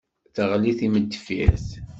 [0.35, 1.67] Teɣli d timendeffirt.